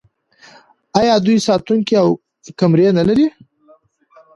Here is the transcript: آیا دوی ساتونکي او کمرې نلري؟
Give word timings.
آیا 0.99 1.13
دوی 1.25 1.37
ساتونکي 1.47 1.95
او 2.03 2.09
کمرې 2.59 2.87
نلري؟ 2.97 3.27